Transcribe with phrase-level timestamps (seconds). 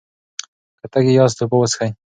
[0.79, 1.89] که تږي یاست، اوبه وڅښئ.